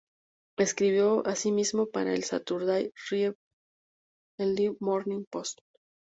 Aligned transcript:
Escribió, 0.57 1.21
asimismo 1.27 1.85
para 1.91 2.11
el 2.15 2.23
"Saturday 2.23 2.91
Review" 3.11 3.35
y 4.39 4.55
"The 4.55 4.75
Morning 4.79 5.25
Post". 5.31 5.59